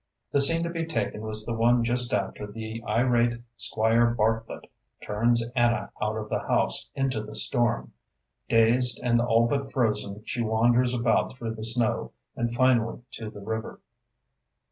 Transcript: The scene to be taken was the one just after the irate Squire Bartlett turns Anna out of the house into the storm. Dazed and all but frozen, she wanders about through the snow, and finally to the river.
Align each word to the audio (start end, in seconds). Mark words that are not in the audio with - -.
The 0.31 0.39
scene 0.39 0.63
to 0.63 0.69
be 0.71 0.83
taken 0.83 1.21
was 1.21 1.45
the 1.45 1.53
one 1.53 1.83
just 1.83 2.11
after 2.11 2.47
the 2.47 2.83
irate 2.87 3.39
Squire 3.55 4.07
Bartlett 4.15 4.65
turns 4.99 5.45
Anna 5.55 5.91
out 6.01 6.17
of 6.17 6.27
the 6.27 6.39
house 6.39 6.89
into 6.95 7.21
the 7.21 7.35
storm. 7.35 7.93
Dazed 8.49 8.99
and 9.03 9.21
all 9.21 9.45
but 9.47 9.71
frozen, 9.71 10.23
she 10.25 10.41
wanders 10.41 10.95
about 10.95 11.33
through 11.37 11.53
the 11.53 11.63
snow, 11.63 12.13
and 12.35 12.51
finally 12.51 13.03
to 13.11 13.29
the 13.29 13.41
river. 13.41 13.79